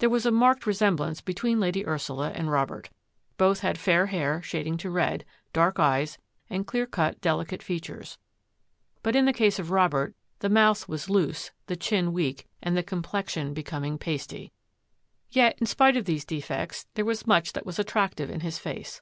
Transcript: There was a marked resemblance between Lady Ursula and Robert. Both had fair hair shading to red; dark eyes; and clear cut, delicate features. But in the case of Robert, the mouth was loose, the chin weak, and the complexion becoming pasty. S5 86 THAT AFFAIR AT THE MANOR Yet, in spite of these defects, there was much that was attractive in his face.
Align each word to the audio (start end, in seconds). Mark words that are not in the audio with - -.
There 0.00 0.10
was 0.10 0.26
a 0.26 0.30
marked 0.30 0.66
resemblance 0.66 1.22
between 1.22 1.58
Lady 1.60 1.86
Ursula 1.86 2.28
and 2.32 2.50
Robert. 2.50 2.90
Both 3.38 3.60
had 3.60 3.78
fair 3.78 4.04
hair 4.04 4.42
shading 4.42 4.76
to 4.76 4.90
red; 4.90 5.24
dark 5.54 5.78
eyes; 5.78 6.18
and 6.50 6.66
clear 6.66 6.84
cut, 6.84 7.22
delicate 7.22 7.62
features. 7.62 8.18
But 9.02 9.16
in 9.16 9.24
the 9.24 9.32
case 9.32 9.58
of 9.58 9.70
Robert, 9.70 10.14
the 10.40 10.50
mouth 10.50 10.86
was 10.90 11.08
loose, 11.08 11.52
the 11.68 11.74
chin 11.76 12.12
weak, 12.12 12.46
and 12.62 12.76
the 12.76 12.82
complexion 12.82 13.54
becoming 13.54 13.96
pasty. 13.96 14.38
S5 14.38 14.42
86 14.42 14.46
THAT 14.46 14.52
AFFAIR 14.52 14.80
AT 14.82 15.24
THE 15.30 15.40
MANOR 15.40 15.46
Yet, 15.48 15.58
in 15.62 15.66
spite 15.66 15.96
of 15.96 16.04
these 16.04 16.24
defects, 16.26 16.86
there 16.92 17.04
was 17.06 17.26
much 17.26 17.52
that 17.54 17.64
was 17.64 17.78
attractive 17.78 18.28
in 18.28 18.40
his 18.40 18.58
face. 18.58 19.00